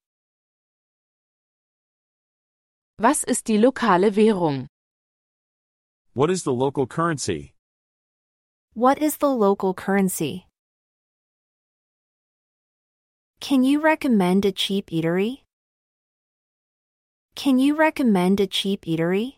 [2.99, 4.67] Was ist die lokale Währung?
[6.13, 7.53] What is the local currency?
[8.73, 10.47] What is the local currency?
[13.39, 15.43] Can you recommend a cheap eatery?
[17.35, 19.37] Can you recommend a cheap eatery?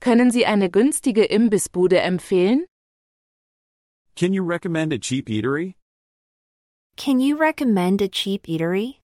[0.00, 2.66] Können Sie eine günstige Imbissbude empfehlen?
[4.18, 5.74] Can you recommend a cheap eatery?
[6.96, 8.96] Can you recommend a cheap eatery?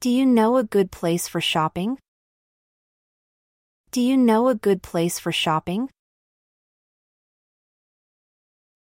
[0.00, 1.98] Do you know a good place for shopping?
[3.90, 5.90] Do you know a good place for shopping?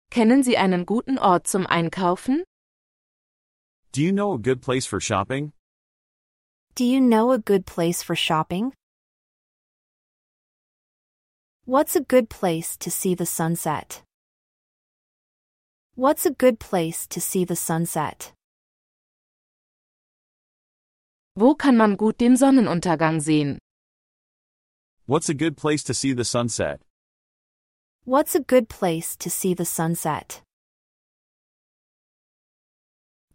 [0.10, 2.44] Kennen Sie einen guten Ort zum Einkaufen?
[3.92, 5.52] Do you know a good place for shopping?
[6.76, 8.72] Do you know a good place for shopping?
[11.66, 14.02] What's a good place to see the sunset?
[15.96, 18.34] What's a good place to see the sunset?
[21.38, 23.60] Wo kann man gut den Sonnenuntergang sehen?
[25.06, 26.82] What's a good place to see the sunset?
[28.04, 30.42] What's a good place to see the sunset?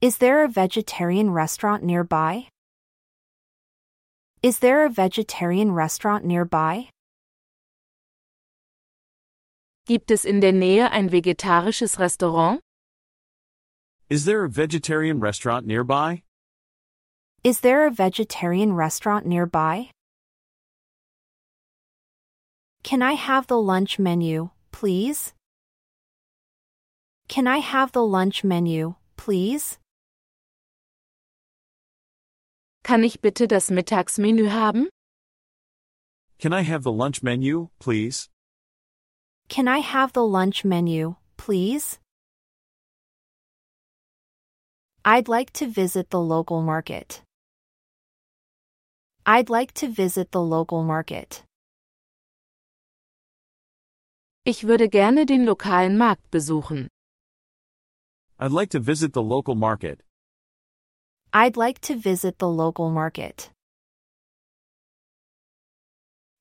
[0.03, 2.49] Is there a vegetarian restaurant nearby?
[4.43, 6.91] Is there a vegetarian restaurant nearby?
[9.89, 12.61] Gibt es in der Nähe ein vegetarisches Restaurant?
[14.11, 16.25] Is there a vegetarian restaurant nearby?
[17.43, 19.91] Is there a vegetarian restaurant nearby?
[22.83, 25.33] Can I have the lunch menu, please?
[27.29, 29.79] Can I have the lunch menu, please?
[32.85, 34.91] Kann ich bitte das Mittagsmenü haben?
[36.39, 38.29] Can I have the lunch menu, please?
[39.49, 41.99] Can I have the lunch menu, please?
[45.05, 47.23] I'd like to visit the local market.
[49.25, 51.43] I'd like to visit the local market.
[54.45, 56.89] Ich würde gerne den lokalen Markt besuchen.
[58.39, 60.01] I'd like to visit the local market.
[61.33, 63.51] I'd like to visit the local market.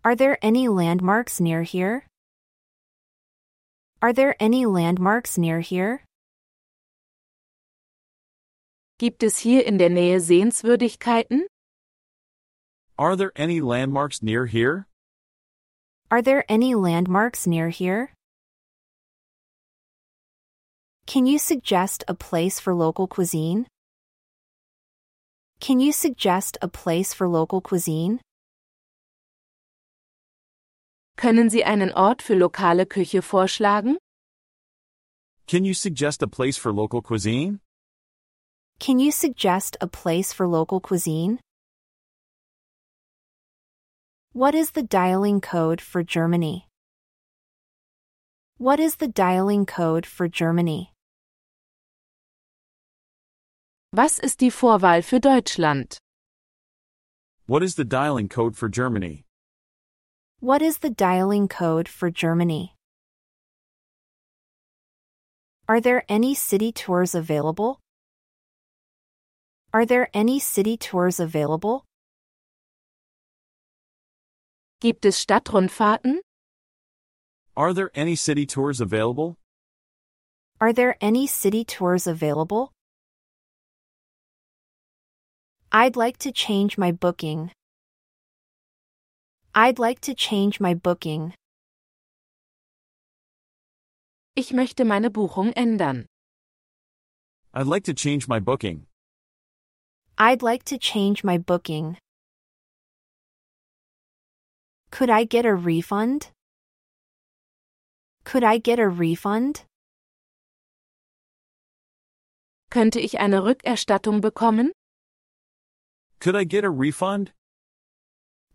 [0.04, 2.06] Are there any landmarks near here?
[4.00, 6.04] Are there any landmarks near here?
[9.00, 11.48] Gibt es hier in der Nähe Sehenswürdigkeiten?
[13.00, 14.86] Are there any landmarks near here?
[16.12, 18.14] Are there any landmarks near here?
[21.08, 23.66] Can you suggest a place for local cuisine?
[25.60, 28.20] Can you suggest a place for local cuisine?
[31.18, 33.98] Können Sie einen Ort für lokale Küche vorschlagen?
[35.48, 37.60] Can you suggest a place for local cuisine?
[38.80, 41.40] Can you suggest a place for local cuisine?
[44.34, 46.68] What is the dialing code for Germany?
[48.60, 50.94] What is the dialing code for Germany?
[53.92, 55.98] Was ist die Vorwahl für Deutschland?
[57.48, 59.27] What is the dialing code for Germany?
[60.40, 62.76] What is the dialing code for Germany?
[65.68, 67.80] Are there any city tours available?
[69.74, 71.86] Are there any city tours available?
[74.80, 76.20] Gibt es Stadtrundfahrten?
[77.56, 79.38] Are there any city tours available?
[80.62, 82.72] Are there any city tours available?
[85.72, 87.50] I'd like to change my booking.
[89.60, 91.34] I'd like to change my booking.
[94.36, 96.06] Ich möchte meine Buchung ändern.
[97.56, 98.86] I'd like to change my booking.
[100.20, 101.98] I'd like to change my booking.
[104.92, 106.30] Could I get a refund?
[108.26, 109.66] Could I get a refund?
[112.70, 114.72] Könnte ich eine Rückerstattung bekommen?
[116.20, 117.32] Could I get a refund?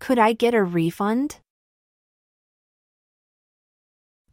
[0.03, 1.39] Could I get a refund?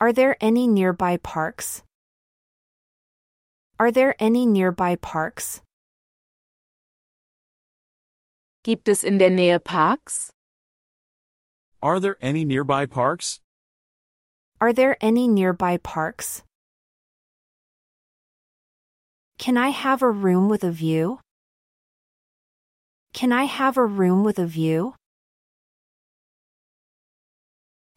[0.02, 1.84] Are there any nearby parks?
[3.78, 5.62] Are there any nearby parks?
[8.64, 10.32] Gibt es in der Nähe Parks?
[11.84, 13.40] Are there any nearby parks?
[14.60, 16.42] Are there any nearby parks?
[19.38, 21.20] Can I have a room with a view?
[23.14, 24.96] Can I have a room with a view?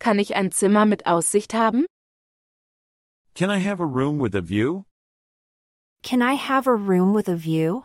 [0.02, 1.86] Kann ich ein Zimmer mit Aussicht haben?
[3.36, 4.84] Can I have a room with a view?
[6.02, 7.84] Can I have a room with a view?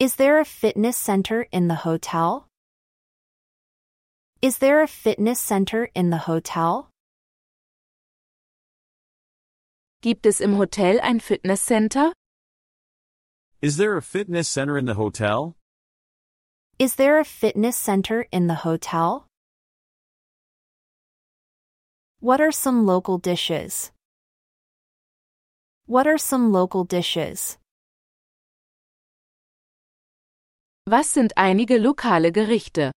[0.00, 2.48] Is there a fitness center in the hotel?
[4.42, 6.90] Is there a fitness center in the hotel?
[10.02, 12.12] Gibt es im Hotel ein Fitnesscenter?
[13.60, 15.54] Is there a fitness center in the hotel?
[16.78, 19.26] Is there a fitness center in the hotel?
[22.20, 23.92] What are some local dishes?
[25.86, 27.58] What are some local dishes?
[30.86, 32.90] Was sind einige lokale Gerichte?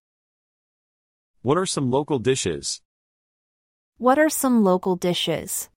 [1.44, 2.82] What are some local dishes?
[3.98, 5.70] What are some local dishes?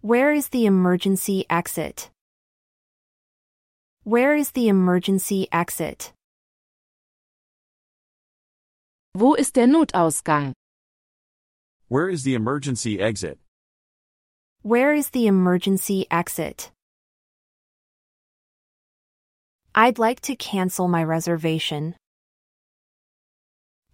[0.00, 2.10] Where is the emergency exit?
[4.04, 6.12] Where is the emergency exit?
[9.14, 10.54] Wo ist der Notausgang?
[11.86, 13.38] Where is the emergency exit?
[14.62, 16.72] Where is the emergency exit?
[19.72, 21.94] I'd like to cancel my reservation.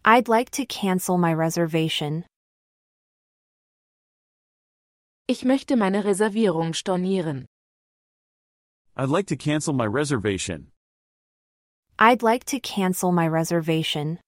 [0.07, 2.25] I'd like to cancel my reservation.
[5.29, 7.45] Ich möchte meine Reservierung stornieren.
[9.01, 10.73] I'd like to cancel my reservation.
[12.01, 14.19] I'd like to cancel my reservation.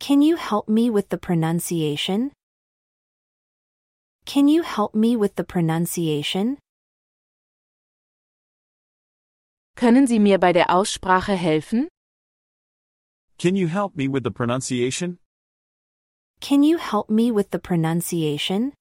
[0.00, 2.32] Can you help me with the pronunciation?
[4.24, 6.58] Can you help me with the pronunciation?
[9.76, 11.86] Können Sie mir bei der Aussprache helfen?
[13.38, 15.18] Can you help me with the pronunciation?
[16.40, 18.72] Can you help me with the pronunciation?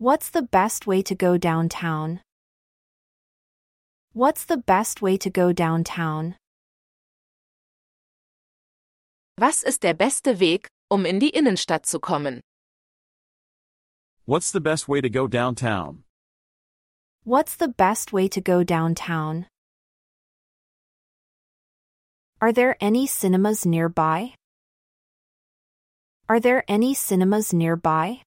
[0.00, 2.20] What's the best way to go downtown?
[4.12, 6.36] What's the best way to go downtown?
[9.40, 12.42] Was ist der beste Weg, um in die Innenstadt zu kommen?
[14.24, 16.04] What's the best way to go downtown?
[17.24, 19.46] What's the best way to go downtown?
[22.40, 24.34] Are there any cinemas nearby?
[26.28, 28.22] Are there any cinemas nearby?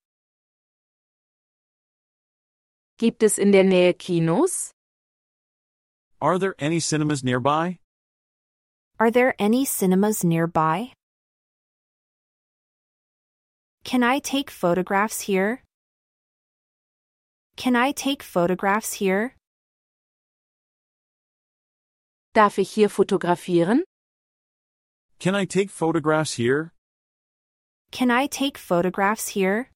[3.02, 4.76] Gibt es in der Nähe Kinos?
[6.22, 7.80] Are there any cinemas nearby?
[9.00, 10.94] Are there any cinemas nearby?
[13.84, 15.64] Can I take photographs here?
[17.56, 19.34] Can I take photographs here?
[22.36, 23.80] Darf ich hier fotografieren?
[25.18, 26.72] Can I take photographs here?
[27.90, 29.71] Can I take photographs here?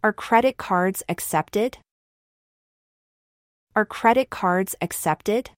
[0.00, 1.78] Are credit cards accepted?
[3.74, 5.50] Are credit cards accepted?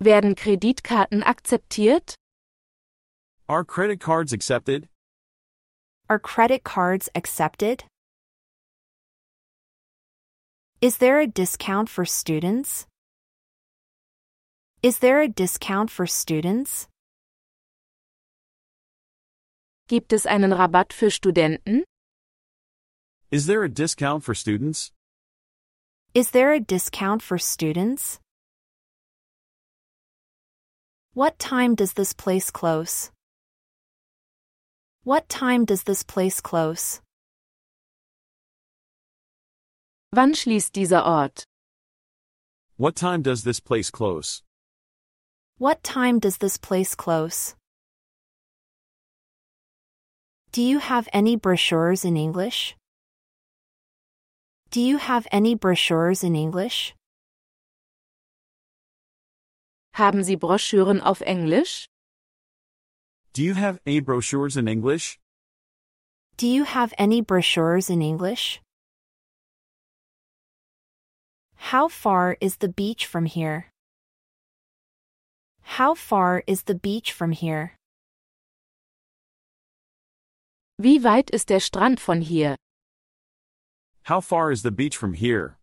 [0.00, 2.12] Werden Kreditkarten akzeptiert?
[3.48, 4.86] Are credit cards accepted?
[6.10, 7.84] Are credit cards accepted?
[10.82, 12.86] Is there a discount for students?
[14.82, 16.89] Is there a discount for students?
[19.90, 21.82] Gibt es einen Rabatt für Studenten?
[23.32, 24.92] Is there a discount for students?
[26.14, 28.20] Is there a discount for students?
[31.12, 33.10] What time does this place close?
[35.02, 37.00] What time does this place close?
[40.12, 41.42] Wann schließt dieser Ort?
[42.76, 44.44] What time does this place close?
[45.58, 47.56] What time does this place close?
[50.52, 52.74] Do you have any brochures in English?
[54.70, 56.92] Do you have any brochures in English?
[59.94, 61.86] Haben Sie Broschüren auf Englisch?
[63.32, 65.20] Do you have any brochures in English?
[66.36, 68.60] Do you have any brochures in English?
[71.54, 73.70] How far is the beach from here?
[75.78, 77.78] How far is the beach from here?
[80.82, 82.56] Wie weit ist der Strand von hier?
[84.08, 85.58] How far is the beach from here?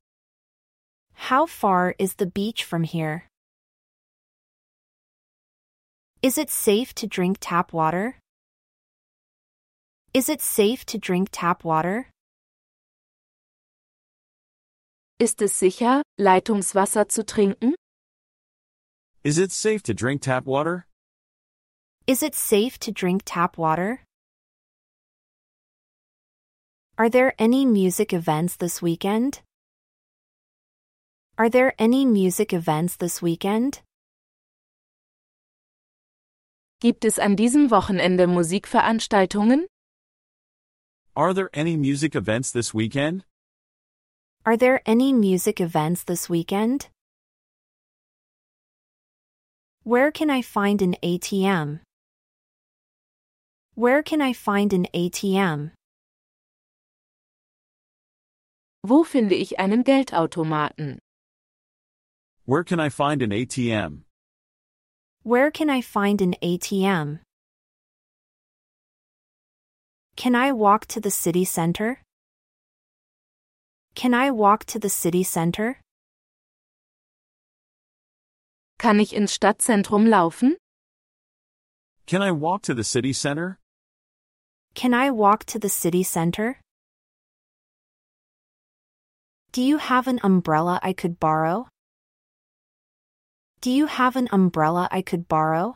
[1.15, 3.23] How far is the beach from here?
[6.21, 8.19] Is it safe to drink tap water?
[10.13, 12.11] Is it safe to drink tap water?
[15.17, 17.73] Ist es sicher, Leitungswasser zu trinken?
[19.23, 20.85] Is it safe to drink tap water?
[22.05, 24.03] Is it safe to drink tap water?
[26.99, 29.41] Are there any music events this weekend?
[31.37, 33.81] Are there any music events this weekend?
[36.81, 39.67] Gibt es an diesem Wochenende Musikveranstaltungen?
[41.15, 43.25] Are there any music events this weekend?
[44.43, 46.87] Are there any music events this weekend?
[49.83, 51.81] Where can I find an ATM?
[53.75, 55.76] Where can I find an ATM?
[58.87, 60.99] Wo finde ich einen Geldautomaten?
[62.45, 64.05] Where can I find an ATM?
[65.23, 67.19] Where can I find an ATM?
[70.15, 72.01] Can I walk to the city center?
[73.93, 75.81] Can I walk to the city center?
[78.79, 80.55] Kann ich ins Stadtzentrum laufen?
[82.05, 83.59] Can I walk to the city center?
[84.75, 86.61] Can I walk to the city center?
[89.51, 91.67] Do you have an umbrella I could borrow?
[93.61, 95.75] Do you have an umbrella I could borrow?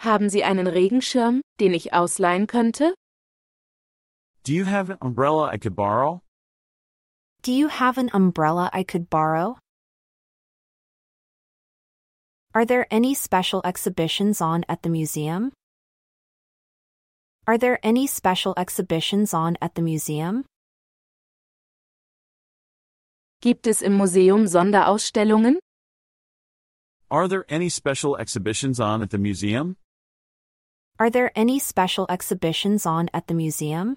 [0.00, 2.94] Haben Sie einen Regenschirm, den ich ausleihen könnte?
[4.44, 6.22] Do you have an umbrella I could borrow?
[7.42, 9.58] Do you have an umbrella I could borrow?
[12.54, 15.52] Are there any special exhibitions on at the museum?
[17.48, 20.44] Are there any special exhibitions on at the museum?
[23.40, 25.58] Gibt es im Museum Sonderausstellungen?
[27.08, 29.76] Are there any special exhibitions on at the museum?
[30.98, 33.96] Are there any special exhibitions on at the museum?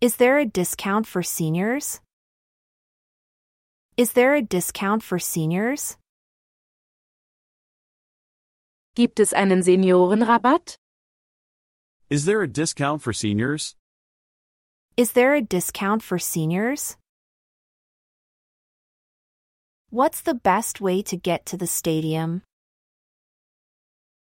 [0.00, 2.00] Is there a discount for seniors?
[3.98, 5.98] Is there a discount for seniors?
[8.96, 10.78] Gibt es einen Seniorenrabatt?
[12.08, 13.76] Is there a discount for seniors?
[14.96, 16.96] Is there a discount for seniors?
[19.90, 22.40] What's the best way to get to the stadium?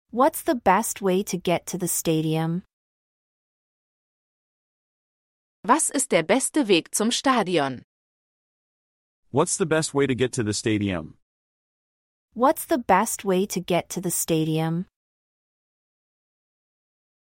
[0.09, 2.63] What's the best way to get to the stadium?
[5.63, 7.83] Was ist der beste Weg zum Stadion?
[9.29, 11.19] What's the best way to get to the stadium?
[12.35, 14.87] What's the best way to get to the stadium?